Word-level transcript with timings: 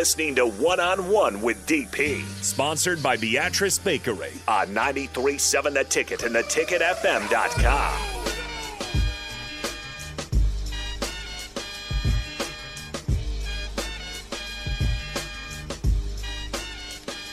listening 0.00 0.34
to 0.34 0.46
One 0.46 0.80
on 0.80 1.10
One 1.10 1.42
with 1.42 1.66
DP 1.66 2.24
Sponsored 2.42 3.02
by 3.02 3.18
Beatrice 3.18 3.78
Bakery. 3.78 4.32
on 4.48 4.68
93.7 4.68 5.74
The 5.74 5.84
Ticket 5.84 6.22
and 6.22 6.34
theticketfm.com. 6.34 8.20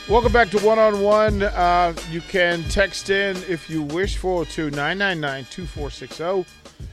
Welcome 0.10 0.34
back 0.34 0.50
to 0.52 0.60
One 0.60 0.78
on 0.78 1.02
One. 1.02 1.44
Uh, 1.44 1.94
You 2.12 2.20
can 2.22 2.64
text 2.66 3.10
in 3.10 3.38
if 3.48 3.70
you 3.70 3.82
wish, 3.84 4.18
402 4.18 4.72
999 4.72 5.46
2460 5.50 6.46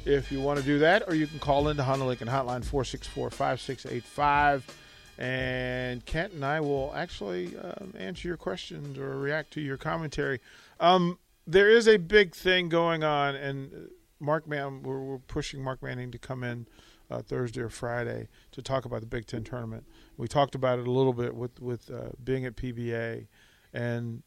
if 0.04 0.30
you 0.30 0.40
want 0.40 0.58
to 0.60 0.64
do 0.64 0.78
that, 0.78 1.02
or 1.08 1.14
you 1.14 1.26
can 1.26 1.38
call 1.38 1.68
into 1.68 1.82
Honda 1.82 2.04
Lincoln 2.04 2.28
Hotline 2.28 2.64
464 2.64 3.30
5685. 3.30 4.83
And 5.18 6.04
Kent 6.06 6.32
and 6.32 6.44
I 6.44 6.60
will 6.60 6.92
actually 6.94 7.56
uh, 7.56 7.72
answer 7.96 8.26
your 8.28 8.36
questions 8.36 8.98
or 8.98 9.16
react 9.18 9.52
to 9.52 9.60
your 9.60 9.76
commentary. 9.76 10.40
Um, 10.80 11.18
there 11.46 11.68
is 11.70 11.86
a 11.86 11.98
big 11.98 12.34
thing 12.34 12.68
going 12.68 13.04
on, 13.04 13.34
and 13.36 13.72
uh, 13.72 13.78
Mark 14.18 14.48
Man, 14.48 14.82
we're, 14.82 14.98
we're 15.00 15.18
pushing 15.18 15.62
Mark 15.62 15.82
Manning 15.82 16.10
to 16.10 16.18
come 16.18 16.42
in 16.42 16.66
uh, 17.10 17.22
Thursday 17.22 17.60
or 17.60 17.68
Friday 17.68 18.28
to 18.52 18.62
talk 18.62 18.84
about 18.86 19.00
the 19.00 19.06
Big 19.06 19.26
Ten 19.26 19.44
tournament. 19.44 19.84
We 20.16 20.26
talked 20.26 20.54
about 20.54 20.78
it 20.78 20.86
a 20.86 20.90
little 20.90 21.12
bit 21.12 21.34
with 21.34 21.60
with 21.60 21.90
uh, 21.90 22.10
being 22.22 22.44
at 22.46 22.56
PBA, 22.56 23.26
and 23.72 24.22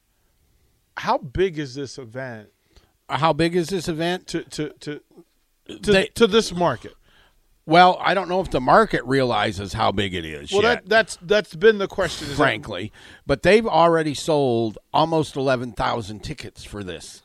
how 0.97 1.17
big 1.17 1.57
is 1.59 1.75
this 1.75 1.97
event 1.97 2.49
How 3.09 3.33
big 3.33 3.55
is 3.55 3.67
this 3.69 3.87
event? 3.87 4.27
to 4.27 4.43
to 4.43 4.69
to 4.79 5.01
to, 5.67 5.91
They- 5.91 6.07
to 6.15 6.27
this 6.27 6.53
market? 6.53 6.93
Well, 7.67 7.97
I 7.99 8.13
don't 8.13 8.29
know 8.29 8.39
if 8.39 8.49
the 8.49 8.61
market 8.61 9.03
realizes 9.03 9.73
how 9.73 9.91
big 9.91 10.15
it 10.15 10.23
is 10.23 10.53
Well, 10.53 10.63
yet, 10.63 10.85
that 10.85 10.89
that's 10.89 11.17
that's 11.21 11.53
been 11.53 11.79
the 11.79 11.87
question. 11.87 12.27
Frankly. 12.29 12.93
But 13.25 13.43
they've 13.43 13.67
already 13.67 14.13
sold 14.13 14.77
almost 14.93 15.35
11,000 15.35 16.23
tickets 16.23 16.63
for 16.63 16.81
this. 16.81 17.23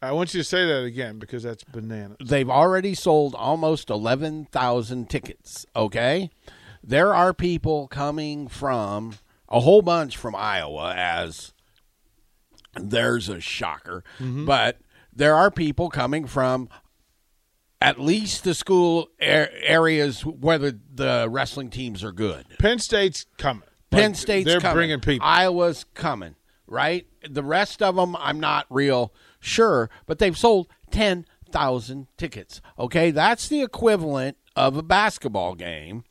I 0.00 0.12
want 0.12 0.32
you 0.32 0.40
to 0.40 0.44
say 0.44 0.66
that 0.66 0.84
again 0.84 1.18
because 1.18 1.42
that's 1.42 1.62
bananas. 1.62 2.16
They've 2.24 2.48
already 2.48 2.94
sold 2.94 3.34
almost 3.34 3.90
11,000 3.90 5.10
tickets, 5.10 5.66
okay? 5.76 6.30
There 6.82 7.14
are 7.14 7.34
people 7.34 7.86
coming 7.88 8.48
from 8.48 9.14
a 9.50 9.60
whole 9.60 9.82
bunch 9.82 10.16
from 10.16 10.34
Iowa 10.34 10.94
as 10.96 11.52
there's 12.74 13.28
a 13.28 13.40
shocker, 13.40 14.04
mm-hmm. 14.18 14.46
but 14.46 14.78
there 15.12 15.34
are 15.34 15.50
people 15.50 15.90
coming 15.90 16.26
from 16.26 16.68
at 17.84 18.00
least 18.00 18.44
the 18.44 18.54
school 18.54 19.08
a- 19.20 19.48
areas 19.62 20.24
where 20.24 20.56
the, 20.58 21.26
wrestling 21.30 21.68
teams 21.68 22.02
are 22.02 22.12
good. 22.12 22.46
Penn 22.58 22.78
State's 22.78 23.26
coming. 23.36 23.68
Penn 23.90 24.12
Like, 24.12 24.16
State's 24.16 24.46
they're 24.46 24.60
coming. 24.60 24.74
bringing 24.74 25.00
people. 25.00 25.26
Iowa's 25.26 25.84
coming, 25.92 26.34
right? 26.66 27.06
The 27.28 27.42
rest 27.42 27.82
of 27.82 27.96
them, 27.96 28.16
I'm 28.16 28.40
not 28.40 28.64
real 28.70 29.12
sure, 29.38 29.90
but 30.06 30.18
they've 30.18 30.36
sold 30.36 30.68
10,000 30.92 32.06
tickets. 32.16 32.62
Okay, 32.78 33.10
that's 33.10 33.48
the 33.48 33.62
equivalent 33.62 34.38
of 34.56 34.76
a 34.78 34.82
basketball 34.82 35.54
game, 35.54 36.04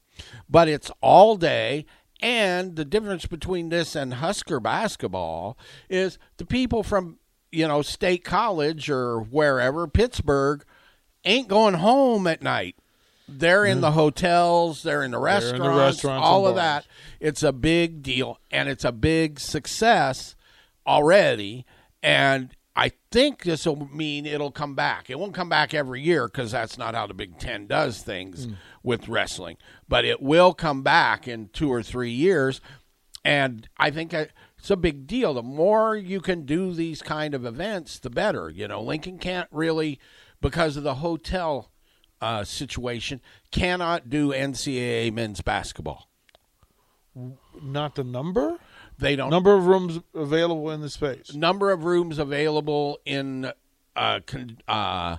but 0.48 0.68
it's 0.68 0.92
all 1.02 1.38
day. 1.38 1.86
And 2.22 2.76
the 2.76 2.86
difference 2.86 3.26
between 3.26 3.70
this 3.70 3.96
and 3.96 4.14
Husker 4.16 4.60
basketball 4.60 5.58
is 5.90 6.20
the 6.38 6.46
people 6.46 6.84
from, 6.84 7.18
you 7.52 7.68
know, 7.68 7.82
State 7.82 8.24
College 8.24 8.90
or 8.90 9.20
wherever, 9.20 9.88
Pittsburgh, 9.88 10.64
ain't 11.26 11.48
going 11.48 11.76
home 11.76 12.28
at 12.28 12.42
night. 12.42 12.76
They're 13.28 13.66
in 13.66 13.82
the 13.82 13.88
mm-hmm. 13.88 13.96
hotels, 13.96 14.84
they're 14.84 15.04
in 15.04 15.12
the 15.12 15.18
in 15.18 15.22
the 15.22 15.26
restaurants, 15.26 15.78
restaurants 15.78 16.26
all 16.26 16.46
of 16.46 16.56
bars. 16.56 16.84
that. 16.84 16.88
It's 17.20 17.42
a 17.42 17.54
big 17.54 18.04
deal 18.04 18.40
and 18.52 18.68
it's 18.68 18.84
a 18.84 18.92
big 18.92 19.40
success 19.40 20.36
already. 20.86 21.66
And 22.02 22.54
I 22.76 22.92
think 23.12 23.44
this 23.44 23.66
will 23.66 23.88
mean 23.94 24.26
it'll 24.26 24.52
come 24.52 24.76
back. 24.76 25.10
It 25.10 25.20
won't 25.20 25.34
come 25.34 25.50
back 25.50 25.74
every 25.74 26.02
year 26.02 26.28
because 26.28 26.52
that's 26.52 26.78
not 26.78 26.96
how 26.96 27.06
the 27.06 27.14
Big 27.14 27.38
Ten 27.38 27.68
does 27.68 28.02
things 28.02 28.48
mm. 28.48 28.56
with 28.82 29.08
wrestling. 29.08 29.58
But 29.88 30.06
it 30.06 30.22
will 30.22 30.54
come 30.54 30.82
back 30.82 31.28
in 31.28 31.50
two 31.50 31.72
or 31.72 31.84
three 31.84 32.12
years. 32.12 32.62
And 33.24 33.70
I 33.78 33.92
think 33.92 34.12
it's 34.12 34.72
a 34.72 34.76
big 34.76 35.06
deal. 35.06 35.36
The 35.36 35.44
more 35.44 35.96
you 35.96 36.20
can 36.20 36.46
do 36.46 36.74
these 36.74 37.02
kind 37.02 37.36
of 37.36 37.46
events, 37.46 38.00
the 38.00 38.10
better. 38.10 38.50
You 38.50 38.68
know, 38.68 38.82
Lincoln 38.82 39.20
can't 39.20 39.48
really, 39.52 40.00
because 40.44 40.78
of 40.78 40.84
the 40.84 40.96
hotel 40.96 41.72
uh, 42.22 42.44
situation, 42.44 43.20
cannot 43.50 44.10
do 44.10 44.30
NCAA 44.30 45.12
men's 45.12 45.42
basketball. 45.42 46.10
Not 47.62 47.96
the 47.96 48.04
number. 48.04 48.58
They 49.00 49.16
don't 49.16 49.32
Number 49.32 49.56
of 49.56 49.66
rooms 49.66 50.00
available 50.14 50.70
in 50.70 50.82
the 50.82 50.90
space, 50.90 51.34
number 51.34 51.72
of 51.72 51.84
rooms 51.84 52.20
available 52.20 53.00
in 53.06 53.52
uh, 53.96 54.20
con, 54.26 54.60
uh, 54.68 55.18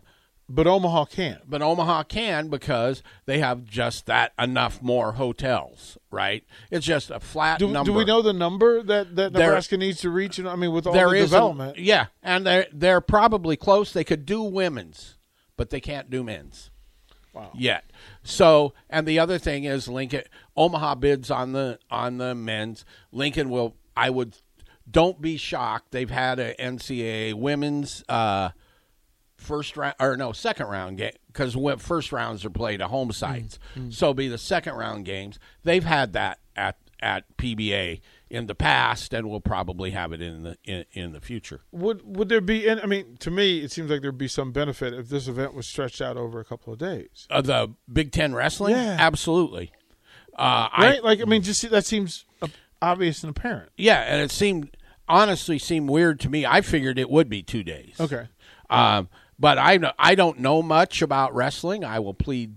but 0.49 0.67
Omaha 0.67 1.07
can. 1.07 1.41
but 1.49 1.63
Omaha 1.63 2.03
can 2.05 2.49
because 2.49 3.03
they 3.27 3.39
have 3.39 3.65
just 3.65 4.07
that 4.07 4.33
enough 4.39 4.83
more 4.83 5.13
hotels, 5.13 5.97
right? 6.11 6.45
It's 6.71 6.85
just 6.87 7.11
a 7.11 7.21
flat 7.21 7.59
Do, 7.59 7.69
number. 7.69 7.91
do 7.93 7.97
we 7.97 8.05
know 8.05 8.21
the 8.23 8.33
number 8.33 8.83
that, 8.83 9.17
that 9.17 9.33
There- 9.33 9.47
Nebraska 9.47 9.77
needs 9.77 10.01
to 10.03 10.11
reach? 10.11 10.39
I 10.39 10.55
mean, 10.57 10.73
with 10.73 10.87
all 10.87 10.93
there 10.93 11.09
the 11.11 11.17
is 11.17 11.33
a- 11.33 11.37
development, 11.37 11.79
yeah, 11.79 12.07
and 12.23 12.47
they're 12.47 12.67
they're 12.73 13.01
probably 13.01 13.57
close. 13.57 13.93
They 13.93 14.05
could 14.05 14.27
do 14.27 14.43
women's, 14.43 15.17
but 15.57 15.71
they 15.71 15.81
can't 15.81 16.11
do 16.11 16.23
men's. 16.23 16.71
Wow. 17.33 17.51
Yet. 17.55 17.91
So, 18.23 18.75
and 18.89 19.09
the 19.09 19.19
other 19.19 19.39
thing 19.39 19.65
is 19.65 19.89
Lincoln 19.89 20.23
Omaha 20.57 20.95
bids 20.97 21.31
on 21.33 21.51
the 21.53 21.79
on 21.91 22.19
the 22.19 22.33
men's. 22.35 22.85
Lincoln 23.11 23.51
will 23.51 23.75
I 23.97 24.11
would 24.11 24.37
don't 24.89 25.21
be 25.21 25.37
shocked. 25.37 25.91
They've 25.91 26.11
had 26.11 26.39
a 26.39 26.55
NCAA 26.55 27.35
women's 27.35 28.05
uh 28.09 28.51
first 29.45 29.77
round 29.77 29.95
or 30.01 30.17
no 30.17 30.33
second 30.33 30.67
round 30.67 30.99
game 30.99 31.13
because 31.29 31.57
when 31.57 31.79
first 31.79 32.11
rounds 32.13 32.45
are 32.45 32.51
played 32.51 32.81
at 32.81 32.89
home 32.91 33.13
sites. 33.13 33.59
So 33.91 34.07
it'll 34.07 34.15
be 34.15 34.29
the 34.29 34.39
second 34.39 34.75
round 34.75 35.05
games. 35.05 35.39
They've 35.63 35.85
had 35.85 36.13
that 36.15 36.39
at 36.57 36.79
at 37.01 37.25
PBA 37.37 38.01
in 38.31 38.47
the 38.47 38.55
past, 38.55 39.13
and 39.13 39.29
we'll 39.29 39.41
probably 39.41 39.91
have 39.91 40.13
it 40.13 40.23
in 40.23 40.43
the 40.43 40.57
in, 40.65 40.85
in 40.93 41.13
the 41.13 41.21
future. 41.21 41.61
Would 41.73 42.01
would 42.17 42.29
there 42.29 42.41
be? 42.41 42.67
And 42.67 42.81
I 42.81 42.87
mean, 42.87 43.17
to 43.21 43.31
me, 43.31 43.59
it 43.61 43.71
seems 43.71 43.91
like 43.91 44.01
there'd 44.01 44.17
be 44.17 44.29
some 44.29 44.53
benefit 44.53 44.95
if 44.95 45.09
this 45.09 45.29
event 45.29 45.55
was 45.55 45.67
stretched 45.67 46.01
out 46.01 46.17
over 46.17 46.41
a 46.41 46.45
couple 46.45 46.73
of 46.73 46.79
days, 46.79 47.27
Uh, 47.31 47.43
the 47.43 47.75
Big 47.93 48.11
Ten 48.13 48.35
wrestling, 48.35 48.75
Yeah. 48.75 48.97
absolutely. 48.99 49.71
Uh, 50.37 50.69
I, 50.73 50.87
right? 50.87 51.05
like, 51.05 51.21
I 51.21 51.25
mean, 51.27 51.43
just 51.43 51.69
that 51.71 51.85
seems 51.85 52.25
obvious 52.83 53.23
and 53.23 53.31
apparent. 53.37 53.71
Yeah, 53.77 54.01
and 54.01 54.21
it 54.21 54.31
seemed 54.33 54.77
honestly 55.09 55.59
seemed 55.59 55.89
weird 55.91 56.19
to 56.21 56.29
me. 56.31 56.45
I 56.47 56.61
figured 56.61 56.99
it 56.99 57.11
would 57.11 57.29
be 57.29 57.43
two 57.43 57.63
days. 57.63 57.97
Okay. 58.01 58.27
Um, 58.71 59.09
but 59.39 59.59
I 59.59 59.77
know- 59.79 59.93
I 59.99 60.15
don't 60.15 60.39
know 60.41 60.63
much 60.63 61.03
about 61.03 61.35
wrestling. 61.35 61.85
I 61.85 61.99
will 62.01 62.15
plead 62.15 62.57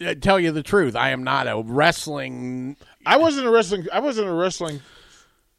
uh, 0.00 0.14
tell 0.14 0.38
you 0.38 0.52
the 0.52 0.62
truth. 0.62 0.94
I 0.96 1.10
am 1.10 1.24
not 1.24 1.46
a 1.48 1.60
wrestling. 1.64 2.76
I 3.04 3.16
wasn't 3.16 3.46
a 3.46 3.50
wrestling. 3.50 3.86
I 3.92 4.00
wasn't 4.00 4.28
a 4.28 4.32
wrestling. 4.32 4.80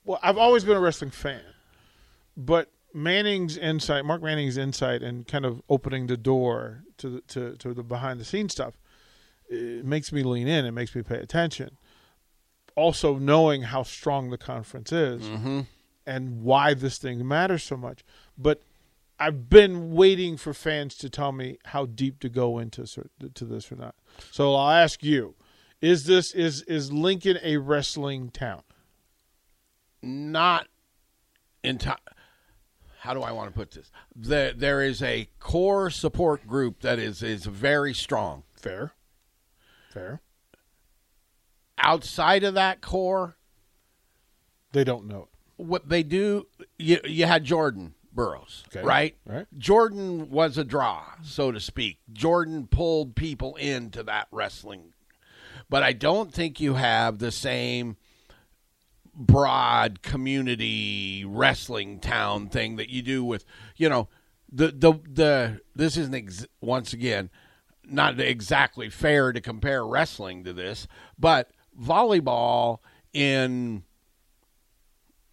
Well, 0.05 0.19
I've 0.23 0.37
always 0.37 0.63
been 0.63 0.77
a 0.77 0.79
wrestling 0.79 1.11
fan, 1.11 1.41
but 2.37 2.71
Manning's 2.93 3.57
insight, 3.57 4.05
Mark 4.05 4.21
Manning's 4.21 4.55
insight, 4.57 5.01
and 5.01 5.27
kind 5.27 5.45
of 5.45 5.61
opening 5.69 6.07
the 6.07 6.15
door 6.17 6.83
to 6.97 7.09
the, 7.09 7.21
to 7.21 7.55
to 7.57 7.73
the 7.73 7.83
behind 7.83 8.19
the 8.19 8.25
scenes 8.25 8.51
stuff, 8.53 8.75
it 9.49 9.83
makes 9.83 10.11
me 10.11 10.23
lean 10.23 10.47
in. 10.47 10.65
It 10.65 10.71
makes 10.71 10.95
me 10.95 11.01
pay 11.01 11.17
attention. 11.17 11.77
Also, 12.75 13.17
knowing 13.17 13.63
how 13.63 13.83
strong 13.83 14.29
the 14.29 14.37
conference 14.37 14.91
is 14.91 15.27
and 16.05 16.43
why 16.43 16.73
this 16.73 16.97
thing 16.97 17.27
matters 17.27 17.63
so 17.63 17.75
much, 17.77 18.03
but. 18.37 18.61
I've 19.19 19.49
been 19.49 19.91
waiting 19.91 20.35
for 20.37 20.53
fans 20.53 20.95
to 20.95 21.09
tell 21.09 21.31
me 21.31 21.57
how 21.65 21.85
deep 21.85 22.19
to 22.19 22.29
go 22.29 22.59
into 22.59 22.85
to 23.33 23.45
this 23.45 23.71
or 23.71 23.75
not. 23.75 23.95
So 24.31 24.53
I'll 24.55 24.71
ask 24.71 25.03
you: 25.03 25.35
Is 25.81 26.05
this 26.05 26.33
is 26.33 26.61
is 26.63 26.91
Lincoln 26.91 27.37
a 27.41 27.57
wrestling 27.57 28.29
town? 28.29 28.63
Not 30.01 30.67
in 31.63 31.77
time. 31.77 31.97
How 32.99 33.13
do 33.13 33.21
I 33.21 33.31
want 33.31 33.49
to 33.49 33.55
put 33.55 33.71
this? 33.71 33.91
There, 34.15 34.51
there 34.51 34.81
is 34.81 35.01
a 35.01 35.29
core 35.39 35.89
support 35.89 36.45
group 36.47 36.81
that 36.81 36.99
is 36.99 37.23
is 37.23 37.45
very 37.45 37.93
strong. 37.93 38.43
Fair, 38.59 38.93
fair. 39.93 40.21
Outside 41.77 42.43
of 42.43 42.53
that 42.55 42.81
core, 42.81 43.37
They 44.71 44.83
don't 44.83 45.05
know 45.07 45.23
it. 45.23 45.63
what 45.63 45.87
they 45.89 46.03
do, 46.03 46.47
you, 46.79 46.99
you 47.03 47.25
had 47.25 47.43
Jordan 47.43 47.93
Burroughs, 48.15 48.63
Okay. 48.69 48.81
right? 48.85 49.15
Right. 49.25 49.45
Jordan 49.57 50.29
was 50.29 50.57
a 50.57 50.63
draw, 50.63 51.03
so 51.21 51.51
to 51.51 51.59
speak. 51.59 51.99
Jordan 52.13 52.67
pulled 52.67 53.15
people 53.15 53.55
into 53.57 54.01
that 54.03 54.27
wrestling. 54.31 54.93
But 55.69 55.83
I 55.83 55.93
don't 55.93 56.33
think 56.33 56.59
you 56.59 56.75
have 56.75 57.19
the 57.19 57.31
same 57.31 57.97
broad 59.13 60.01
community 60.01 61.23
wrestling 61.25 61.99
town 61.99 62.47
thing 62.49 62.75
that 62.77 62.89
you 62.89 63.01
do 63.01 63.23
with, 63.23 63.45
you 63.75 63.89
know, 63.89 64.07
the 64.51 64.67
the 64.67 64.93
the 65.09 65.61
this 65.75 65.97
isn't 65.97 66.15
ex- 66.15 66.47
once 66.61 66.93
again 66.93 67.29
not 67.87 68.19
exactly 68.19 68.89
fair 68.89 69.31
to 69.31 69.39
compare 69.41 69.85
wrestling 69.85 70.43
to 70.43 70.53
this, 70.53 70.87
but 71.19 71.51
volleyball 71.79 72.79
in 73.13 73.83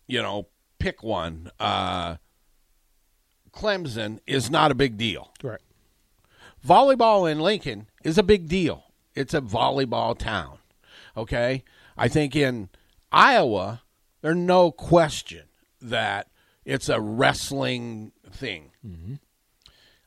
you 0.06 0.20
know 0.20 0.48
pick 0.78 1.02
one 1.02 1.50
uh, 1.60 2.16
Clemson 3.62 4.18
is 4.26 4.50
not 4.50 4.72
a 4.72 4.74
big 4.74 4.96
deal. 4.96 5.32
Right. 5.42 5.60
Volleyball 6.66 7.30
in 7.30 7.38
Lincoln 7.38 7.86
is 8.02 8.18
a 8.18 8.22
big 8.24 8.48
deal. 8.48 8.84
It's 9.14 9.34
a 9.34 9.40
volleyball 9.40 10.18
town. 10.18 10.58
Okay? 11.16 11.62
I 11.96 12.08
think 12.08 12.34
in 12.34 12.70
Iowa, 13.12 13.82
there's 14.20 14.36
no 14.36 14.72
question 14.72 15.44
that 15.80 16.28
it's 16.64 16.88
a 16.88 17.00
wrestling 17.00 18.10
thing. 18.30 18.72
Mm-hmm. 18.86 19.14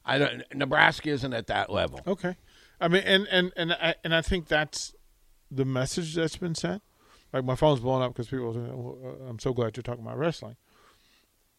I 0.05 0.17
don't. 0.17 0.43
Nebraska 0.53 1.09
isn't 1.09 1.33
at 1.33 1.47
that 1.47 1.71
level. 1.71 2.01
Okay. 2.05 2.35
I 2.79 2.87
mean, 2.89 3.03
and 3.03 3.27
and 3.31 3.51
and 3.55 3.73
I, 3.73 3.95
and 4.03 4.13
I 4.13 4.21
think 4.21 4.47
that's 4.47 4.93
the 5.49 5.65
message 5.65 6.13
that's 6.13 6.37
been 6.37 6.55
sent. 6.55 6.83
Like 7.33 7.43
my 7.43 7.55
phone's 7.55 7.79
blowing 7.79 8.03
up 8.03 8.13
because 8.13 8.27
people. 8.27 8.53
Say, 8.53 8.59
uh, 8.59 9.29
I'm 9.29 9.39
so 9.39 9.53
glad 9.53 9.75
you're 9.75 9.83
talking 9.83 10.03
about 10.03 10.17
wrestling. 10.17 10.57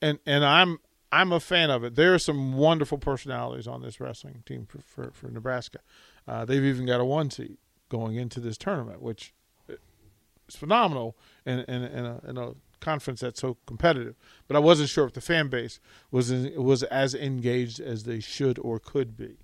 And 0.00 0.18
and 0.26 0.44
I'm 0.44 0.78
I'm 1.12 1.32
a 1.32 1.40
fan 1.40 1.70
of 1.70 1.84
it. 1.84 1.94
There 1.94 2.12
are 2.14 2.18
some 2.18 2.54
wonderful 2.54 2.98
personalities 2.98 3.66
on 3.66 3.82
this 3.82 4.00
wrestling 4.00 4.42
team 4.46 4.66
for 4.66 4.80
for, 4.80 5.10
for 5.12 5.28
Nebraska. 5.28 5.80
Uh, 6.26 6.44
they've 6.44 6.64
even 6.64 6.86
got 6.86 7.00
a 7.00 7.04
one 7.04 7.30
seat 7.30 7.58
going 7.88 8.16
into 8.16 8.40
this 8.40 8.58
tournament, 8.58 9.00
which 9.00 9.32
is 9.68 10.56
phenomenal 10.56 11.16
in 11.44 11.60
in, 11.60 11.82
in, 11.84 12.04
a, 12.04 12.20
in 12.28 12.38
a 12.38 12.52
conference 12.80 13.20
that's 13.20 13.40
so 13.40 13.56
competitive. 13.66 14.16
But 14.48 14.56
I 14.56 14.60
wasn't 14.60 14.88
sure 14.88 15.06
if 15.06 15.12
the 15.12 15.20
fan 15.20 15.48
base 15.48 15.80
was 16.10 16.30
in, 16.30 16.62
was 16.62 16.82
as 16.84 17.14
engaged 17.14 17.80
as 17.80 18.04
they 18.04 18.20
should 18.20 18.58
or 18.58 18.78
could 18.78 19.16
be. 19.16 19.38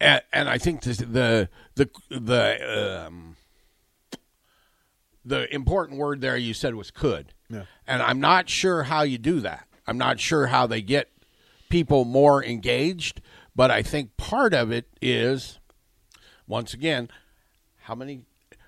And, 0.00 0.22
and 0.32 0.48
I 0.48 0.58
think 0.58 0.82
this, 0.82 0.98
the 0.98 1.48
the 1.76 1.88
the 2.10 3.06
um, 3.06 3.36
the 5.24 5.52
important 5.54 5.98
word 5.98 6.20
there 6.20 6.36
you 6.36 6.54
said 6.54 6.74
was 6.74 6.90
could. 6.90 7.32
Yeah. 7.54 7.64
And 7.86 8.02
I'm 8.02 8.20
not 8.20 8.48
sure 8.48 8.84
how 8.84 9.02
you 9.02 9.18
do 9.18 9.40
that. 9.40 9.66
I'm 9.86 9.98
not 9.98 10.20
sure 10.20 10.46
how 10.46 10.66
they 10.66 10.82
get 10.82 11.10
people 11.68 12.04
more 12.04 12.44
engaged, 12.44 13.20
but 13.54 13.70
I 13.70 13.82
think 13.82 14.16
part 14.16 14.54
of 14.54 14.70
it 14.70 14.86
is 15.00 15.58
once 16.46 16.74
again 16.74 17.08
how 17.82 17.94
many 17.94 18.22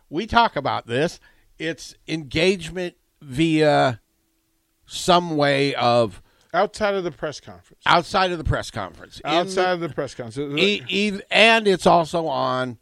we 0.09 0.27
talk 0.27 0.57
about 0.57 0.87
this 0.87 1.21
it's 1.59 1.95
engagement 2.07 2.97
via 3.23 4.01
some 4.87 5.37
way 5.37 5.75
of 5.75 6.23
outside 6.53 6.95
of 6.95 7.05
the 7.05 7.11
press 7.11 7.41
conference. 7.41 7.83
Outside 7.87 8.31
of 8.31 8.39
the 8.39 8.45
press 8.45 8.71
conference. 8.71 9.21
Outside 9.25 9.65
the, 9.65 9.73
of 9.73 9.81
the 9.81 9.89
press 9.91 10.15
conference. 10.15 10.59
E, 10.59 10.83
e, 10.89 11.21
and 11.31 11.67
it's 11.67 11.87
also 11.87 12.27
on 12.27 12.79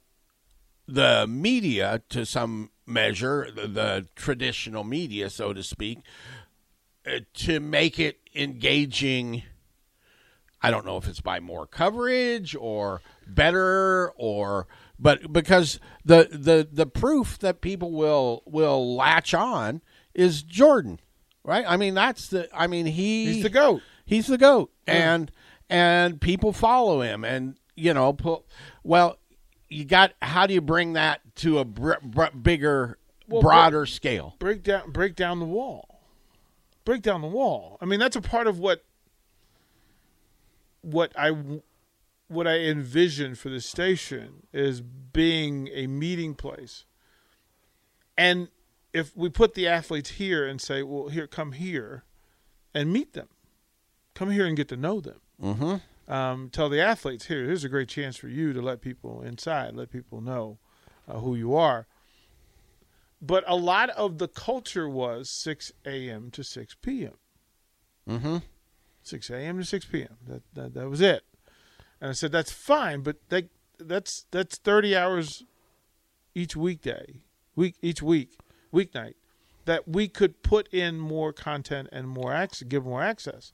the 0.86 1.26
media 1.28 2.02
to 2.10 2.24
some 2.26 2.70
measure, 2.86 3.48
the, 3.54 3.66
the 3.66 4.08
traditional 4.16 4.84
media, 4.84 5.30
so 5.30 5.52
to 5.52 5.62
speak, 5.62 5.98
uh, 7.06 7.20
to 7.34 7.60
make 7.60 7.98
it 7.98 8.18
engaging. 8.34 9.42
I 10.62 10.70
don't 10.70 10.86
know 10.86 10.96
if 10.96 11.06
it's 11.06 11.20
by 11.20 11.40
more 11.40 11.66
coverage 11.66 12.56
or 12.58 13.02
better 13.26 14.12
or 14.16 14.66
but 14.98 15.32
because 15.32 15.78
the 16.04 16.28
the 16.30 16.66
the 16.70 16.86
proof 16.86 17.38
that 17.40 17.60
people 17.60 17.92
will 17.92 18.42
will 18.46 18.96
latch 18.96 19.34
on 19.34 19.82
is 20.14 20.42
Jordan, 20.42 21.00
right? 21.42 21.64
I 21.68 21.76
mean 21.76 21.94
that's 21.94 22.28
the 22.28 22.48
I 22.56 22.66
mean 22.66 22.86
he 22.86 23.34
he's 23.34 23.42
the 23.42 23.50
goat. 23.50 23.82
He's 24.06 24.26
the 24.26 24.38
goat, 24.38 24.70
yeah. 24.86 25.14
and 25.14 25.32
and 25.68 26.20
people 26.20 26.52
follow 26.52 27.00
him, 27.00 27.24
and 27.24 27.56
you 27.76 27.92
know, 27.92 28.16
well, 28.82 29.18
you 29.68 29.84
got 29.84 30.12
how 30.22 30.46
do 30.46 30.54
you 30.54 30.60
bring 30.60 30.94
that 30.94 31.20
to 31.36 31.58
a 31.58 31.64
br- 31.64 31.94
br- 32.02 32.36
bigger, 32.40 32.98
well, 33.28 33.42
broader 33.42 33.80
break, 33.80 33.88
scale? 33.88 34.36
Break 34.38 34.62
down 34.62 34.90
break 34.90 35.16
down 35.16 35.40
the 35.40 35.46
wall. 35.46 36.00
Break 36.84 37.02
down 37.02 37.22
the 37.22 37.28
wall. 37.28 37.78
I 37.80 37.86
mean 37.86 38.00
that's 38.00 38.16
a 38.16 38.20
part 38.20 38.46
of 38.46 38.58
what 38.58 38.84
what 40.82 41.12
I 41.18 41.60
what 42.28 42.46
I 42.46 42.58
envision 42.58 43.34
for 43.34 43.48
the 43.48 43.60
station 43.60 44.46
is 44.52 44.80
being 44.80 45.68
a 45.72 45.86
meeting 45.86 46.34
place. 46.34 46.84
And 48.16 48.48
if 48.92 49.16
we 49.16 49.28
put 49.28 49.54
the 49.54 49.66
athletes 49.66 50.10
here 50.10 50.46
and 50.46 50.60
say, 50.60 50.82
well, 50.82 51.08
here, 51.08 51.26
come 51.26 51.52
here 51.52 52.04
and 52.72 52.92
meet 52.92 53.12
them, 53.12 53.28
come 54.14 54.30
here 54.30 54.46
and 54.46 54.56
get 54.56 54.68
to 54.68 54.76
know 54.76 55.00
them. 55.00 55.20
Mm-hmm. 55.42 55.76
Um, 56.06 56.50
tell 56.50 56.68
the 56.68 56.80
athletes, 56.80 57.26
here, 57.26 57.44
here's 57.44 57.64
a 57.64 57.68
great 57.68 57.88
chance 57.88 58.16
for 58.16 58.28
you 58.28 58.52
to 58.52 58.60
let 58.60 58.80
people 58.80 59.22
inside, 59.22 59.74
let 59.74 59.90
people 59.90 60.20
know 60.20 60.58
uh, 61.08 61.18
who 61.18 61.34
you 61.34 61.54
are. 61.54 61.86
But 63.22 63.44
a 63.46 63.56
lot 63.56 63.88
of 63.90 64.18
the 64.18 64.28
culture 64.28 64.88
was 64.88 65.30
6 65.30 65.72
a.m. 65.86 66.30
to 66.32 66.44
6 66.44 66.76
p.m. 66.82 67.14
Mm-hmm. 68.08 68.36
6 69.02 69.30
a.m. 69.30 69.58
to 69.58 69.64
6 69.64 69.84
p.m. 69.86 70.16
That, 70.26 70.42
that, 70.52 70.74
that 70.74 70.90
was 70.90 71.00
it. 71.00 71.22
And 72.00 72.10
I 72.10 72.12
said, 72.12 72.32
that's 72.32 72.52
fine, 72.52 73.00
but 73.00 73.16
they, 73.30 73.48
that's 73.78 74.26
that's 74.30 74.56
30 74.58 74.96
hours 74.96 75.44
each 76.34 76.56
weekday, 76.56 77.22
week 77.56 77.76
each 77.82 78.02
week, 78.02 78.38
weeknight, 78.72 79.14
that 79.64 79.88
we 79.88 80.08
could 80.08 80.42
put 80.42 80.68
in 80.72 80.98
more 80.98 81.32
content 81.32 81.88
and 81.92 82.08
more 82.08 82.32
access, 82.32 82.68
give 82.68 82.84
more 82.84 83.02
access. 83.02 83.52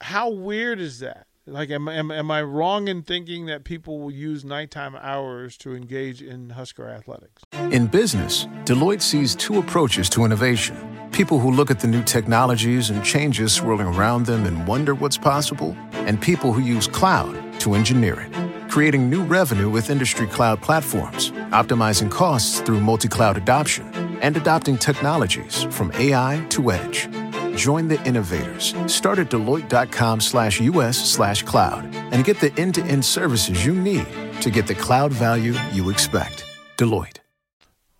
How 0.00 0.30
weird 0.30 0.80
is 0.80 1.00
that? 1.00 1.26
Like, 1.46 1.70
am, 1.70 1.88
am, 1.88 2.10
am 2.10 2.30
I 2.30 2.42
wrong 2.42 2.88
in 2.88 3.02
thinking 3.02 3.46
that 3.46 3.64
people 3.64 3.98
will 3.98 4.10
use 4.10 4.44
nighttime 4.44 4.94
hours 4.96 5.56
to 5.58 5.74
engage 5.74 6.22
in 6.22 6.50
Husker 6.50 6.88
athletics? 6.88 7.42
In 7.72 7.86
business, 7.86 8.46
Deloitte 8.64 9.02
sees 9.02 9.34
two 9.34 9.58
approaches 9.58 10.08
to 10.10 10.24
innovation 10.24 10.76
people 11.12 11.40
who 11.40 11.50
look 11.50 11.72
at 11.72 11.80
the 11.80 11.88
new 11.88 12.02
technologies 12.04 12.88
and 12.88 13.04
changes 13.04 13.52
swirling 13.52 13.88
around 13.88 14.24
them 14.24 14.46
and 14.46 14.66
wonder 14.66 14.94
what's 14.94 15.18
possible, 15.18 15.76
and 15.92 16.20
people 16.20 16.52
who 16.52 16.62
use 16.62 16.86
cloud 16.86 17.34
to 17.60 17.74
engineer 17.74 18.20
it, 18.20 18.70
creating 18.70 19.10
new 19.10 19.22
revenue 19.24 19.68
with 19.68 19.90
industry 19.90 20.26
cloud 20.28 20.62
platforms, 20.62 21.32
optimizing 21.50 22.10
costs 22.10 22.60
through 22.60 22.80
multi 22.80 23.08
cloud 23.08 23.36
adoption, 23.36 23.84
and 24.22 24.36
adopting 24.36 24.78
technologies 24.78 25.64
from 25.64 25.92
AI 25.94 26.46
to 26.50 26.70
edge. 26.70 27.08
Join 27.56 27.88
the 27.88 28.02
innovators. 28.06 28.74
Start 28.86 29.18
at 29.18 29.30
Deloitte.com 29.30 30.20
slash 30.20 30.60
US 30.60 30.96
slash 30.96 31.42
cloud 31.42 31.84
and 31.94 32.24
get 32.24 32.40
the 32.40 32.52
end 32.60 32.74
to 32.76 32.82
end 32.82 33.04
services 33.04 33.64
you 33.64 33.74
need 33.74 34.06
to 34.40 34.50
get 34.50 34.66
the 34.66 34.74
cloud 34.74 35.12
value 35.12 35.54
you 35.72 35.90
expect. 35.90 36.44
Deloitte. 36.76 37.18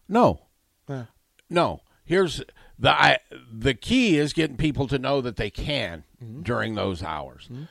No. 0.08 0.40
Yeah. 0.88 1.04
No. 1.48 1.80
Here's 2.04 2.42
the 2.78 2.90
I, 2.90 3.18
the 3.52 3.74
key 3.74 4.18
is 4.18 4.32
getting 4.32 4.56
people 4.56 4.88
to 4.88 4.98
know 4.98 5.20
that 5.20 5.36
they 5.36 5.50
can 5.50 6.04
mm-hmm. 6.22 6.42
during 6.42 6.74
those 6.74 7.02
hours. 7.02 7.48
Mm-hmm. 7.52 7.64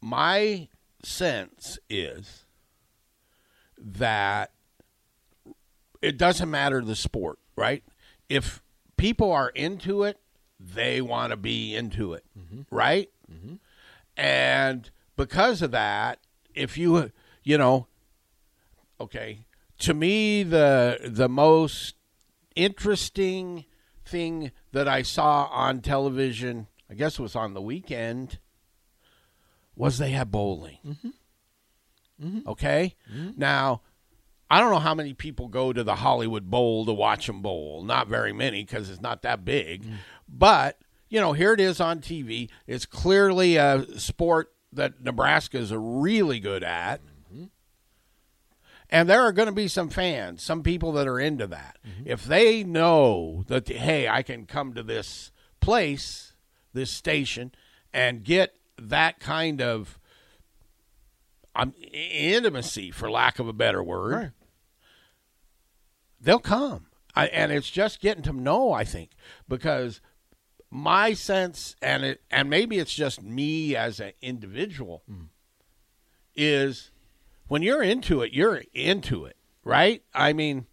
My 0.00 0.68
sense 1.02 1.78
is 1.90 2.44
that 3.76 4.52
it 6.00 6.16
doesn't 6.16 6.50
matter 6.50 6.80
the 6.80 6.96
sport, 6.96 7.38
right? 7.56 7.82
If 8.28 8.62
people 8.96 9.32
are 9.32 9.48
into 9.50 10.04
it, 10.04 10.18
they 10.62 11.00
want 11.00 11.30
to 11.30 11.36
be 11.36 11.74
into 11.74 12.14
it, 12.14 12.24
mm-hmm. 12.38 12.62
right? 12.74 13.10
Mm-hmm. 13.30 13.54
And 14.16 14.90
because 15.16 15.62
of 15.62 15.70
that, 15.72 16.18
if 16.54 16.76
you 16.76 17.10
you 17.42 17.58
know, 17.58 17.86
okay, 19.00 19.46
to 19.78 19.94
me 19.94 20.42
the 20.42 20.98
the 21.04 21.28
most 21.28 21.94
interesting 22.54 23.64
thing 24.04 24.52
that 24.72 24.88
I 24.88 25.02
saw 25.02 25.44
on 25.46 25.80
television, 25.80 26.68
I 26.90 26.94
guess 26.94 27.18
it 27.18 27.22
was 27.22 27.36
on 27.36 27.54
the 27.54 27.62
weekend, 27.62 28.38
was 29.76 29.98
they 29.98 30.10
had 30.10 30.30
bowling. 30.30 30.78
Mm-hmm. 30.86 31.08
Mm-hmm. 32.22 32.48
Okay? 32.48 32.94
Mm-hmm. 33.12 33.30
Now, 33.36 33.82
I 34.50 34.60
don't 34.60 34.70
know 34.70 34.78
how 34.78 34.94
many 34.94 35.14
people 35.14 35.48
go 35.48 35.72
to 35.72 35.82
the 35.82 35.94
Hollywood 35.94 36.50
Bowl 36.50 36.84
to 36.84 36.92
watch 36.92 37.26
them 37.26 37.40
bowl. 37.40 37.82
Not 37.82 38.08
very 38.08 38.32
many 38.32 38.62
because 38.64 38.90
it's 38.90 39.00
not 39.00 39.22
that 39.22 39.44
big. 39.44 39.84
Mm. 39.84 39.94
But, 40.32 40.78
you 41.08 41.20
know, 41.20 41.34
here 41.34 41.52
it 41.52 41.60
is 41.60 41.80
on 41.80 42.00
TV. 42.00 42.48
It's 42.66 42.86
clearly 42.86 43.56
a 43.56 43.86
sport 43.98 44.52
that 44.72 45.02
Nebraska 45.02 45.58
is 45.58 45.72
really 45.74 46.40
good 46.40 46.64
at. 46.64 47.02
Mm-hmm. 47.04 47.44
And 48.88 49.08
there 49.08 49.22
are 49.22 49.32
going 49.32 49.46
to 49.46 49.52
be 49.52 49.68
some 49.68 49.90
fans, 49.90 50.42
some 50.42 50.62
people 50.62 50.92
that 50.92 51.06
are 51.06 51.20
into 51.20 51.46
that. 51.48 51.78
Mm-hmm. 51.86 52.02
If 52.06 52.24
they 52.24 52.64
know 52.64 53.44
that, 53.48 53.68
hey, 53.68 54.08
I 54.08 54.22
can 54.22 54.46
come 54.46 54.72
to 54.74 54.82
this 54.82 55.30
place, 55.60 56.32
this 56.72 56.90
station, 56.90 57.52
and 57.92 58.24
get 58.24 58.56
that 58.78 59.20
kind 59.20 59.60
of 59.60 59.98
um, 61.54 61.74
intimacy, 61.92 62.90
for 62.90 63.10
lack 63.10 63.38
of 63.38 63.46
a 63.46 63.52
better 63.52 63.82
word, 63.82 64.14
right. 64.14 64.30
they'll 66.18 66.38
come. 66.38 66.86
I, 67.14 67.26
and 67.26 67.52
it's 67.52 67.70
just 67.70 68.00
getting 68.00 68.22
to 68.22 68.32
know, 68.32 68.72
I 68.72 68.84
think, 68.84 69.10
because 69.46 70.00
my 70.74 71.12
sense, 71.12 71.76
and 71.82 72.02
it, 72.02 72.22
and 72.30 72.48
maybe 72.48 72.78
it's 72.78 72.94
just 72.94 73.22
me 73.22 73.76
as 73.76 74.00
an 74.00 74.12
individual, 74.22 75.02
mm. 75.10 75.26
is 76.34 76.90
when 77.46 77.60
you're 77.60 77.82
into 77.82 78.22
it, 78.22 78.32
you're 78.32 78.62
into 78.72 79.26
it. 79.26 79.36
right? 79.64 80.02
I 80.14 80.32
mean, 80.32 80.66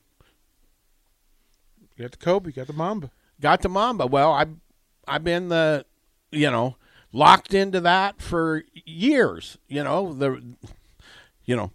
You 1.98 2.04
got 2.04 2.12
the 2.12 2.18
Kobe, 2.18 2.54
got 2.54 2.68
the 2.68 2.74
Mamba. 2.74 3.12
got 3.42 3.62
the 3.62 3.68
Mamba. 3.68 4.08
Well, 4.08 4.32
I've 4.32 4.56
I've 5.06 5.26
been 5.26 5.50
the 5.50 5.86
you 6.32 6.50
know 6.50 6.78
locked 7.12 7.54
into 7.54 7.82
that 7.82 8.22
for 8.22 8.64
years. 8.74 9.58
You 9.68 9.84
know 9.84 10.14
the 10.14 10.42
you 11.44 11.58
know 11.58 11.72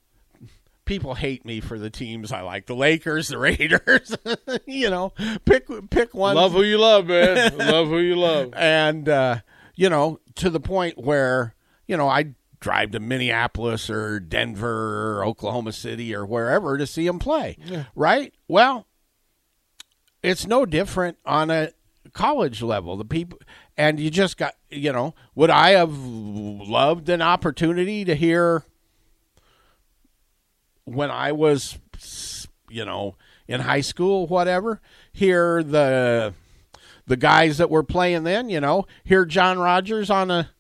people 0.84 1.14
hate 1.14 1.44
me 1.44 1.60
for 1.60 1.78
the 1.78 1.90
teams 1.90 2.32
I 2.32 2.42
like, 2.42 2.66
the 2.66 2.74
Lakers, 2.74 3.28
the 3.28 3.38
Raiders. 3.38 4.16
you 4.66 4.90
know, 4.90 5.12
pick 5.44 5.66
pick 5.90 6.14
one. 6.14 6.36
Love 6.36 6.52
who 6.52 6.62
you 6.62 6.78
love, 6.78 7.06
man. 7.06 7.56
love 7.58 7.88
who 7.88 7.98
you 7.98 8.16
love. 8.16 8.52
and 8.54 9.08
uh, 9.08 9.36
you 9.74 9.88
know 9.88 10.20
to 10.36 10.50
the 10.50 10.60
point 10.60 10.98
where 10.98 11.54
you 11.86 11.96
know 11.96 12.08
I 12.08 12.34
drive 12.60 12.92
to 12.92 13.00
Minneapolis 13.00 13.90
or 13.90 14.20
Denver 14.20 15.18
or 15.18 15.24
Oklahoma 15.24 15.72
City 15.72 16.14
or 16.14 16.24
wherever 16.24 16.78
to 16.78 16.86
see 16.86 17.06
them 17.06 17.18
play. 17.18 17.58
Right? 17.94 18.32
Well, 18.48 18.86
it's 20.22 20.46
no 20.46 20.64
different 20.64 21.18
on 21.26 21.50
a 21.50 21.72
college 22.14 22.62
level. 22.62 22.96
The 22.96 23.04
people 23.04 23.38
and 23.76 24.00
you 24.00 24.10
just 24.10 24.36
got 24.36 24.54
you 24.70 24.92
know 24.92 25.14
would 25.34 25.50
I 25.50 25.70
have 25.70 25.92
loved 25.96 27.08
an 27.08 27.20
opportunity 27.20 28.04
to 28.04 28.14
hear 28.14 28.64
when 30.94 31.10
I 31.10 31.32
was 31.32 31.78
you 32.68 32.84
know 32.84 33.16
in 33.46 33.60
high 33.60 33.82
school 33.82 34.26
whatever 34.26 34.80
hear 35.12 35.62
the 35.62 36.34
the 37.06 37.16
guys 37.16 37.58
that 37.58 37.70
were 37.70 37.82
playing 37.82 38.24
then, 38.24 38.48
you 38.48 38.60
know, 38.60 38.86
hear 39.04 39.24
John 39.24 39.58
Rodgers 39.58 40.10
on 40.10 40.30
a 40.30 40.50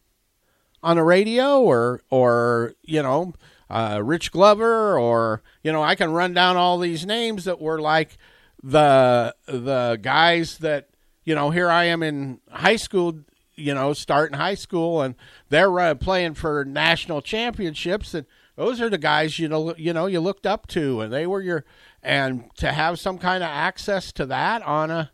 on 0.82 0.98
a 0.98 1.04
radio 1.04 1.60
or 1.60 2.02
or 2.10 2.74
you 2.82 3.02
know, 3.02 3.34
uh, 3.70 4.00
Rich 4.02 4.32
Glover 4.32 4.98
or 4.98 5.42
you 5.62 5.72
know, 5.72 5.82
I 5.82 5.94
can 5.94 6.12
run 6.12 6.34
down 6.34 6.56
all 6.56 6.78
these 6.78 7.06
names 7.06 7.44
that 7.44 7.60
were 7.60 7.80
like 7.80 8.18
the 8.62 9.34
the 9.46 9.98
guys 10.00 10.58
that 10.58 10.88
you 11.24 11.34
know, 11.34 11.50
here 11.50 11.70
I 11.70 11.84
am 11.84 12.02
in 12.02 12.40
high 12.50 12.76
school, 12.76 13.20
you 13.54 13.72
know, 13.72 13.94
starting 13.94 14.36
high 14.36 14.56
school 14.56 15.00
and 15.00 15.14
they're 15.48 15.80
uh, 15.80 15.94
playing 15.94 16.34
for 16.34 16.64
national 16.66 17.22
championships 17.22 18.12
and 18.12 18.26
those 18.56 18.80
are 18.80 18.88
the 18.88 18.98
guys 18.98 19.38
you 19.38 19.48
know 19.48 19.74
you 19.76 19.92
know 19.92 20.06
you 20.06 20.20
looked 20.20 20.46
up 20.46 20.66
to 20.68 21.00
and 21.00 21.12
they 21.12 21.26
were 21.26 21.40
your 21.40 21.64
and 22.02 22.50
to 22.56 22.72
have 22.72 22.98
some 22.98 23.18
kind 23.18 23.42
of 23.42 23.48
access 23.48 24.12
to 24.12 24.26
that 24.26 24.62
on 24.62 24.90
a 24.90 25.10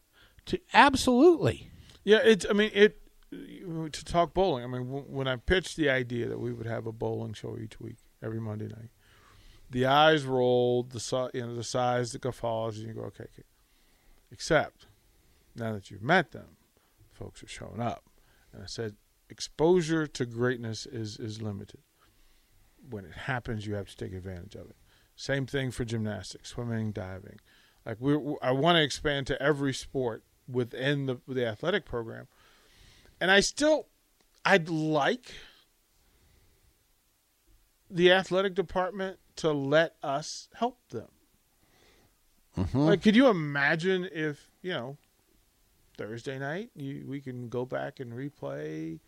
to 0.47 0.61
absolutely 0.73 1.71
Yeah, 2.05 2.21
it's. 2.25 2.47
I 2.49 2.53
mean, 2.53 2.71
it. 2.75 2.97
To 3.33 4.05
talk 4.05 4.35
bowling, 4.35 4.65
I 4.65 4.67
mean, 4.67 4.83
when 4.89 5.29
I 5.29 5.37
pitched 5.37 5.77
the 5.77 5.89
idea 5.89 6.27
that 6.27 6.41
we 6.41 6.53
would 6.53 6.67
have 6.67 6.89
a 6.89 6.93
bowling 6.93 7.33
show 7.33 7.57
each 7.57 7.79
week, 7.79 7.99
every 8.21 8.41
Monday 8.41 8.67
night, 8.67 8.91
the 9.71 9.87
eyes 9.87 10.25
rolled, 10.25 10.91
the 10.91 11.31
you 11.33 11.47
know 11.47 11.55
the 11.55 11.63
size, 11.63 12.11
the 12.11 12.19
guffaws, 12.19 12.79
and 12.79 12.89
you 12.89 12.95
go, 12.95 13.03
okay, 13.03 13.25
okay. 13.25 13.45
Except 14.33 14.87
now 15.55 15.73
that 15.73 15.93
you've 15.93 16.03
met 16.03 16.33
them, 16.33 16.57
folks 17.13 17.45
are 17.45 17.49
showing 17.49 17.81
up, 17.81 18.03
and 18.53 18.65
I 18.65 18.67
said, 18.67 18.97
exposure 19.29 20.09
to 20.09 20.27
greatness 20.27 20.87
is 20.87 21.17
is 21.19 21.41
limited. 21.41 21.83
When 22.91 23.05
it 23.05 23.13
happens, 23.13 23.67
you 23.67 23.75
have 23.75 23.89
to 23.89 23.97
take 23.97 24.13
advantage 24.13 24.55
of 24.55 24.69
it. 24.69 24.77
Same 25.17 25.47
thing 25.47 25.71
for 25.71 25.85
gymnastics, 25.85 26.51
swimming, 26.51 26.93
diving. 26.93 27.39
Like 27.87 27.99
we, 28.01 28.15
I 28.43 28.53
want 28.53 28.77
to 28.77 28.83
expand 28.83 29.27
to 29.29 29.43
every 29.43 29.73
sport 29.73 30.23
within 30.49 31.07
the 31.07 31.21
the 31.27 31.47
athletic 31.47 31.85
program, 31.85 32.27
and 33.21 33.31
I 33.31 33.41
still, 33.41 33.87
I'd 34.45 34.69
like 34.69 35.33
the 37.91 38.13
athletic 38.13 38.55
department 38.55 39.19
to 39.37 39.53
let 39.53 39.97
us 40.03 40.49
help 40.55 40.79
them. 40.91 41.09
Mm-hmm. 42.57 42.79
Like, 42.79 43.03
could 43.03 43.17
you 43.17 43.29
imagine 43.29 44.09
if 44.13 44.51
you 44.63 44.73
know 44.73 44.97
Thursday 45.97 46.39
night 46.39 46.71
you 46.75 47.05
we 47.07 47.21
can 47.21 47.49
go 47.49 47.65
back 47.65 48.01
and 48.01 48.13
replay 48.13 49.01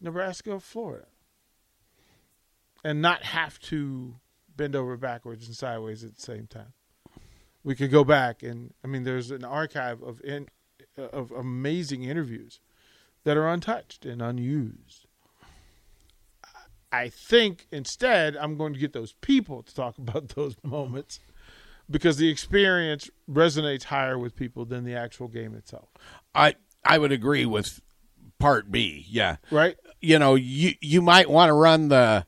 Nebraska, 0.00 0.60
Florida, 0.60 1.06
and 2.84 3.02
not 3.02 3.22
have 3.24 3.58
to 3.60 4.16
bend 4.56 4.74
over 4.76 4.96
backwards 4.96 5.46
and 5.46 5.54
sideways 5.56 6.02
at 6.04 6.14
the 6.16 6.20
same 6.22 6.46
time. 6.46 6.72
We 7.64 7.74
could 7.74 7.90
go 7.90 8.04
back 8.04 8.42
and 8.42 8.72
I 8.84 8.86
mean, 8.86 9.04
there's 9.04 9.30
an 9.30 9.44
archive 9.44 10.02
of 10.02 10.20
in, 10.22 10.48
uh, 10.98 11.02
of 11.02 11.30
amazing 11.32 12.04
interviews 12.04 12.60
that 13.24 13.36
are 13.36 13.48
untouched 13.48 14.06
and 14.06 14.22
unused. 14.22 15.06
I 16.90 17.08
think 17.10 17.66
instead 17.70 18.36
I'm 18.36 18.56
going 18.56 18.72
to 18.72 18.80
get 18.80 18.92
those 18.92 19.12
people 19.20 19.62
to 19.62 19.74
talk 19.74 19.98
about 19.98 20.30
those 20.30 20.56
moments 20.62 21.20
because 21.90 22.16
the 22.16 22.28
experience 22.30 23.10
resonates 23.30 23.84
higher 23.84 24.18
with 24.18 24.36
people 24.36 24.64
than 24.64 24.84
the 24.84 24.94
actual 24.94 25.28
game 25.28 25.54
itself. 25.54 25.88
i 26.34 26.54
i 26.84 26.98
would 26.98 27.12
agree 27.12 27.44
with 27.46 27.80
part 28.38 28.70
b 28.70 29.04
yeah 29.08 29.36
Right? 29.50 29.76
you 30.00 30.18
know 30.18 30.34
you 30.34 30.74
you 30.80 31.00
might 31.02 31.28
want 31.30 31.48
to 31.48 31.54
run 31.54 31.88
the 31.88 32.26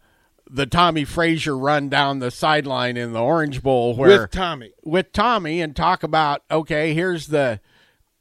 the 0.52 0.66
tommie 0.66 1.04
frazier 1.04 1.56
run 1.56 1.88
down 1.88 2.18
the 2.18 2.30
sideline 2.30 2.96
in 2.96 3.12
the 3.12 3.20
orange 3.22 3.62
bowl 3.62 3.94
where 3.94 4.22
With 4.22 4.30
Tommie. 4.32 4.72
with 4.84 5.12
Tommie 5.12 5.60
and 5.60 5.74
talk 5.76 6.02
about 6.02 6.42
okay, 6.50 6.92
here's 6.94 7.28
the 7.28 7.60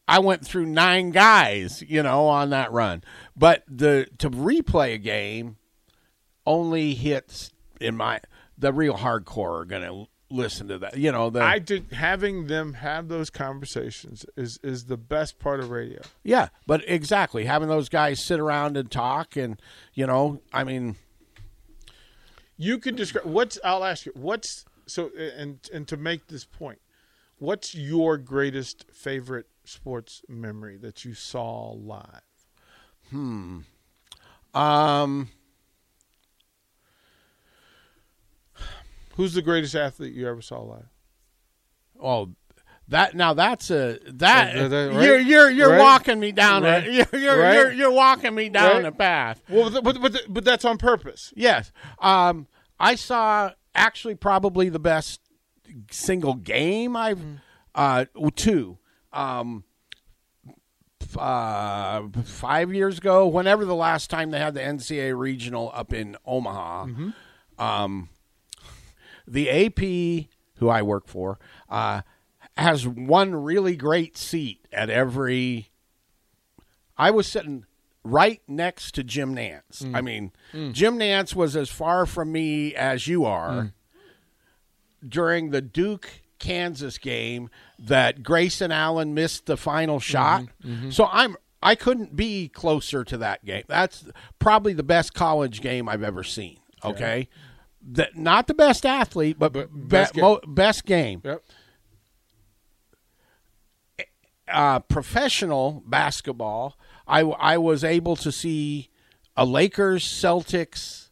I 0.08 0.20
went 0.20 0.46
through 0.46 0.66
nine 0.66 1.12
guys, 1.12 1.84
you 1.88 2.02
know, 2.02 2.26
on 2.26 2.50
that 2.50 2.72
run. 2.72 3.04
But 3.36 3.64
the 3.68 4.08
to 4.20 4.30
replay 4.30 4.96
a 4.96 4.98
game 4.98 5.58
only 6.46 6.94
hits 6.96 7.52
in 7.80 7.96
my 7.96 8.20
the 8.58 8.74
real 8.74 8.96
hardcore 8.96 9.62
are 9.62 9.66
going 9.66 9.84
to 9.84 10.08
listen 10.32 10.68
to 10.68 10.78
that. 10.80 10.98
You 10.98 11.12
know, 11.12 11.30
the 11.30 11.42
I 11.42 11.60
did 11.60 11.92
having 11.92 12.48
them 12.48 12.74
have 12.74 13.08
those 13.08 13.30
conversations 13.30 14.26
is 14.36 14.60
is 14.64 14.86
the 14.86 14.98
best 14.98 15.40
part 15.40 15.60
of 15.60 15.70
radio. 15.70 16.02
yeah, 16.24 16.50
but 16.68 16.84
exactly 16.88 17.46
having 17.46 17.70
those 17.70 17.90
guys 17.90 18.20
sit 18.24 18.40
around 18.40 18.78
and 18.78 18.90
talk 18.92 19.36
and 19.36 19.62
you 19.94 20.06
know, 20.08 20.42
I 20.52 20.64
mean, 20.64 20.96
You 22.62 22.78
can 22.78 22.94
describe 22.94 23.24
what's 23.26 23.58
I'll 23.64 23.86
ask 23.86 24.06
you 24.06 24.12
what's 24.16 24.66
so 24.86 25.12
and 25.18 25.60
and 25.74 25.88
to 25.88 25.96
make 25.96 26.28
this 26.28 26.44
point, 26.44 26.80
what's 27.38 27.74
your 27.74 28.18
greatest 28.18 28.86
favorite 28.92 29.48
sports 29.64 30.24
memory 30.28 30.76
that 30.76 31.06
you 31.06 31.14
saw 31.14 31.72
live? 31.72 32.22
Hmm. 33.12 33.60
Um 34.54 35.30
Who's 39.16 39.34
the 39.34 39.42
greatest 39.42 39.74
athlete 39.74 40.14
you 40.14 40.28
ever 40.28 40.42
saw 40.42 40.60
live? 40.60 40.90
oh 42.02 42.30
that 42.90 43.16
now 43.16 43.34
that's 43.34 43.72
a 43.72 44.00
that, 44.06 44.70
that- 44.70 44.92
right? 44.94 45.04
you're 45.06 45.20
you're 45.20 45.50
you're 45.50 45.70
Right? 45.72 45.80
walking 45.80 46.20
me 46.20 46.32
down 46.32 46.64
Right? 46.64 46.86
a 46.88 46.92
you're 47.12 47.22
you're, 47.22 47.40
Right? 47.40 47.54
you're 47.54 47.72
you're 47.72 47.92
walking 47.92 48.36
me 48.36 48.50
down 48.50 48.86
a 48.86 48.92
path. 48.92 49.42
Well, 49.50 49.70
but 49.82 50.00
but, 50.02 50.22
but, 50.28 50.44
that's 50.46 50.66
on 50.66 50.78
purpose. 50.78 51.32
Yes. 51.36 51.72
Um, 52.00 52.48
I 52.80 52.96
saw 52.96 53.52
actually 53.76 54.16
probably 54.16 54.70
the 54.70 54.80
best 54.80 55.22
single 55.92 56.34
game 56.36 56.96
I've 56.96 57.22
uh 57.76 58.06
two. 58.36 58.78
Um 59.14 59.64
f- 61.02 61.18
uh, 61.18 62.04
five 62.24 62.74
years 62.74 62.98
ago, 62.98 63.28
whenever 63.28 63.66
the 63.66 63.76
last 63.76 64.10
time 64.10 64.32
they 64.32 64.40
had 64.40 64.54
the 64.54 64.62
NCAA 64.62 65.18
regional 65.18 65.72
up 65.74 65.94
in 65.94 66.16
Omaha, 66.26 66.88
um, 67.58 68.10
the 69.28 69.50
AP, 69.50 70.28
who 70.58 70.70
I 70.70 70.82
work 70.82 71.08
for, 71.08 71.40
uh, 71.70 72.02
has 72.60 72.88
one 72.88 73.36
really 73.36 73.76
great 73.76 74.18
seat 74.18 74.66
at 74.72 74.90
every 74.90 75.70
I 76.98 77.12
was 77.12 77.28
sitting 77.28 77.66
right 78.04 78.42
next 78.48 78.94
to 78.96 79.04
Jim 79.04 79.36
Nantz. 79.36 79.84
Mm. 79.84 79.96
I 79.96 80.02
mean, 80.02 80.32
mm. 80.54 80.74
Jim 80.74 81.00
Nantz 81.00 81.36
was 81.36 81.56
as 81.56 81.70
far 81.70 82.06
from 82.06 82.32
me 82.32 82.76
as 82.76 83.08
you 83.08 83.26
are 83.26 83.52
mm. 83.52 83.72
during 85.08 85.52
the 85.52 85.62
Duke 85.62 86.10
Kansas 86.40 86.98
game 86.98 87.50
that 87.78 88.24
Grayson 88.24 88.72
Allen 88.72 89.14
missed 89.14 89.46
the 89.46 89.58
final 89.58 89.98
mm-hmm. 89.98 90.12
shot. 90.12 90.44
Mm-hmm. 90.64 90.90
So 90.90 91.08
I'm 91.12 91.38
I 91.62 91.76
couldn't 91.76 92.16
be 92.16 92.48
closer 92.48 93.04
to 93.04 93.18
that 93.18 93.46
game. 93.46 93.64
That's 93.68 94.06
probably 94.40 94.74
the 94.74 94.84
best 94.84 95.14
college 95.14 95.62
game 95.62 95.90
I've 95.90 96.04
ever 96.04 96.24
seen. 96.24 96.60
Okay. 96.84 97.28
That 97.92 98.16
not 98.16 98.48
the 98.48 98.54
best 98.54 98.86
athlete, 98.86 99.38
but, 99.38 99.54
But 99.54 99.74
be- 99.74 99.80
best 99.82 100.14
game. 100.14 100.22
mo- 100.22 100.42
best 100.48 100.86
game. 100.86 101.22
Yep. 101.24 101.44
Uh, 104.52 104.80
professional 104.80 105.84
basketball, 105.86 106.78
I, 107.08 107.22
I 107.22 107.58
was 107.58 107.84
able 107.84 108.16
to 108.18 108.32
see 108.32 108.90
a 109.36 109.46
Lakers 109.46 110.04
Celtics 110.04 111.10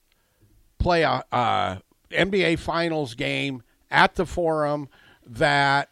play 0.77 1.03
a, 1.03 1.23
uh 1.31 1.77
NBA 2.11 2.59
Finals 2.59 3.15
game 3.15 3.63
at 3.91 4.15
the 4.15 4.25
Forum 4.25 4.87
that 5.25 5.89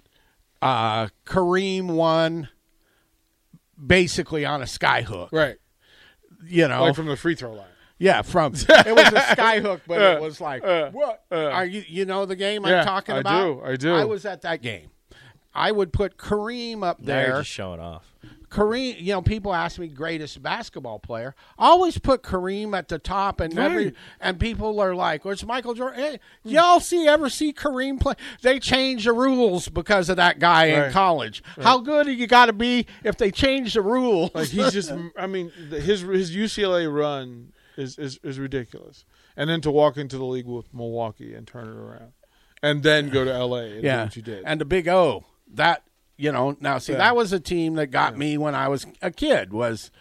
uh, 0.62 1.08
Kareem 1.25 1.88
won 1.88 2.50
basically 3.84 4.46
on 4.46 4.62
a 4.62 4.66
skyhook. 4.66 5.30
Right. 5.32 5.58
You 6.48 6.68
know, 6.68 6.84
Like 6.86 6.96
from 6.96 7.08
the 7.08 7.18
free 7.18 7.36
throw 7.36 7.54
line. 7.54 7.68
Yeah, 7.98 8.22
from 8.24 8.54
it 8.56 8.62
was 8.68 9.08
a 9.08 9.20
skyhook, 9.36 9.82
but 9.88 10.02
it 10.02 10.22
was 10.22 10.42
like, 10.42 10.64
uh, 10.66 10.92
what? 10.92 11.24
Are 11.32 11.66
you 11.66 11.84
you 11.88 12.06
know 12.06 12.25
the 12.25 12.36
game 12.36 12.66
Yeah, 12.66 12.80
I'm 12.80 12.86
talking 12.86 13.18
about? 13.18 13.34
I 13.34 13.44
do, 13.46 13.62
I 13.64 13.75
do. 13.78 13.94
I 13.94 14.04
was 14.04 14.25
at 14.25 14.42
that 14.42 14.62
game. 14.62 14.90
I 15.56 15.72
would 15.72 15.94
put 15.94 16.18
Kareem 16.18 16.84
up 16.84 17.00
Now 17.00 17.06
there. 17.06 17.38
just 17.40 17.50
showing 17.50 17.80
off. 17.80 18.12
Kareem, 18.50 19.02
you 19.02 19.12
know, 19.12 19.22
people 19.22 19.54
ask 19.54 19.80
me 19.80 19.88
greatest 19.88 20.42
basketball 20.42 20.98
player. 21.00 21.36
I 21.58 21.66
always 21.68 21.98
put 21.98 22.22
Kareem 22.24 22.78
at 22.78 22.88
the 22.88 23.00
top, 23.00 23.42
and 23.42 23.58
every 23.58 23.94
and 24.22 24.40
people 24.40 24.80
are 24.80 24.96
like, 24.96 25.26
"Well, 25.26 25.34
it's 25.34 25.44
Michael 25.46 25.74
Jordan." 25.74 26.00
Hey, 26.00 26.20
y'all 26.44 26.80
see 26.80 27.06
ever 27.08 27.30
see 27.30 27.52
Kareem 27.52 28.00
play? 28.00 28.14
They 28.44 28.60
change 28.60 29.06
the 29.06 29.14
rules 29.14 29.68
because 29.68 30.10
of 30.10 30.16
that 30.18 30.40
guy 30.40 30.66
in 30.68 30.80
Right. 30.84 30.92
college. 30.92 31.44
How 31.60 31.80
good 31.80 32.08
you 32.08 32.28
got 32.28 32.46
to 32.46 32.54
be 32.54 32.86
if 33.04 33.18
they 33.18 33.30
change 33.32 33.74
the 33.74 33.82
rules? 33.82 34.32
Like 34.34 34.48
he's 34.48 34.72
just, 34.72 34.92
I 35.18 35.28
mean, 35.28 35.52
his 35.72 36.02
his 36.02 36.32
UCLA 36.34 36.88
run 36.94 37.52
is, 37.78 37.98
is 37.98 38.20
is 38.24 38.40
ridiculous, 38.40 39.04
and 39.36 39.50
then 39.50 39.60
to 39.62 39.72
walk 39.72 39.98
into 39.98 40.18
the 40.18 40.24
league 40.26 40.46
with 40.48 40.74
Milwaukee 40.74 41.34
and 41.34 41.46
turn 41.46 41.68
it 41.68 41.76
around, 41.76 42.14
and 42.64 42.84
then 42.84 43.10
go 43.10 43.26
to 43.26 43.38
LA 43.38 43.58
and 43.58 43.82
do 43.82 43.88
yeah, 43.88 44.04
what 44.04 44.16
you 44.16 44.22
did. 44.22 44.44
and 44.46 44.62
the 44.62 44.66
Big 44.66 44.88
O. 44.88 45.26
That 45.54 45.84
you 46.18 46.32
know 46.32 46.58
now 46.60 46.78
see 46.80 46.94
Yeah. 46.94 47.00
that 47.00 47.16
was 47.16 47.32
a 47.34 47.40
team 47.40 47.75
that 47.75 47.88
got 47.88 48.18
me 48.18 48.38
when 48.38 48.56
I 48.56 48.68
was 48.68 48.86
a 49.02 49.12
kid 49.12 49.54
was 49.54 49.92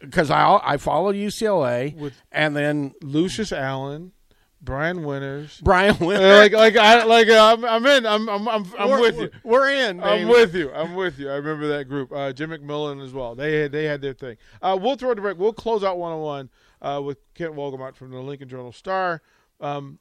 because 0.00 0.30
I 0.30 0.58
I 0.62 0.76
followed 0.76 1.16
UCLA 1.16 1.96
With- 1.96 2.14
and 2.30 2.54
then 2.56 2.92
Lucius 3.02 3.52
Allen, 3.52 4.12
Brian 4.60 5.02
Winters. 5.04 5.60
Brian 5.62 5.96
Uh, 6.00 6.06
Winter. 6.06 6.36
like 6.36 6.52
like 6.52 6.76
I 6.76 7.04
like 7.04 7.28
uh, 7.28 7.52
I'm 7.56 7.64
I'm 7.64 7.86
in 7.86 8.06
I'm 8.06 8.28
I'm 8.28 8.48
I'm, 8.48 8.66
I'm 8.78 9.00
with 9.00 9.18
you. 9.18 9.30
We're 9.42 9.70
in. 9.70 10.02
I'm 10.02 10.28
with 10.28 10.54
you. 10.54 10.70
I'm 10.72 10.94
with 10.94 11.18
you. 11.18 11.30
I 11.30 11.34
remember 11.34 11.66
that 11.68 11.88
group. 11.88 12.12
Uh, 12.12 12.32
Jim 12.32 12.50
McMillian 12.50 13.02
as 13.04 13.12
well. 13.12 13.34
They 13.34 13.60
had 13.62 13.72
they 13.72 13.84
had 13.84 14.00
their 14.02 14.14
thing. 14.14 14.36
Uh, 14.60 14.78
we'll 14.80 14.96
throw 14.96 15.12
it 15.12 15.14
to 15.16 15.20
break. 15.22 15.38
We'll 15.38 15.52
close 15.52 15.82
out 15.82 15.98
one 15.98 16.12
on 16.12 16.20
one 16.82 17.04
with 17.04 17.18
Kent 17.34 17.54
Wolgamott 17.54 17.96
from 17.96 18.10
the 18.10 18.20
Lincoln 18.20 18.48
Journal 18.48 18.72
Star. 18.72 19.22
Um, 19.60 19.98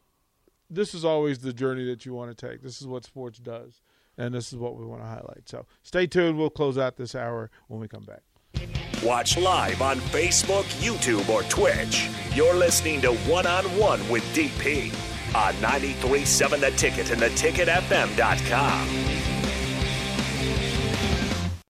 this 0.69 0.93
is 0.93 1.03
always 1.05 1.39
the 1.39 1.53
journey 1.53 1.85
that 1.85 2.05
you 2.05 2.13
want 2.13 2.35
to 2.35 2.47
take. 2.49 2.61
This 2.61 2.81
is 2.81 2.87
what 2.87 3.03
sports 3.03 3.37
does, 3.39 3.81
and 4.21 4.33
this 4.33 4.53
is 4.53 4.59
what 4.59 4.77
we 4.77 4.85
want 4.85 5.01
to 5.01 5.07
highlight. 5.07 5.49
So 5.49 5.65
stay 5.83 6.05
tuned. 6.07 6.37
We'll 6.37 6.49
close 6.49 6.77
out 6.77 6.95
this 6.95 7.15
hour 7.15 7.49
when 7.67 7.79
we 7.79 7.87
come 7.87 8.03
back. 8.03 8.21
Watch 9.03 9.37
live 9.37 9.81
on 9.81 9.97
Facebook, 9.97 10.65
YouTube, 10.79 11.27
or 11.27 11.41
Twitch. 11.43 12.07
You're 12.35 12.53
listening 12.53 13.01
to 13.01 13.13
One 13.13 13.47
on 13.47 13.63
One 13.77 14.07
with 14.09 14.23
DP 14.35 14.93
on 15.33 15.53
93.7 15.55 16.59
The 16.59 16.71
Ticket 16.71 17.09
and 17.09 17.21
theticketfm.com. 17.21 19.10